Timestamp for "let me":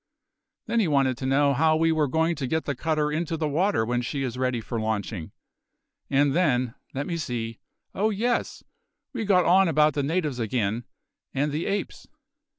6.95-7.17